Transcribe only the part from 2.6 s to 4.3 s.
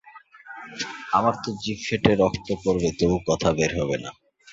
পড়বে তবু কথা বের হবে না।